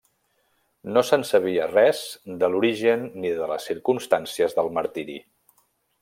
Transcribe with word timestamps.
No 0.93 1.01
se'n 1.09 1.25
sabia 1.31 1.67
res 1.73 1.99
de 2.43 2.49
l'origen 2.53 3.05
ni 3.25 3.33
de 3.41 3.51
les 3.55 3.69
circumstàncies 3.73 4.57
del 4.61 4.73
martiri. 4.79 5.19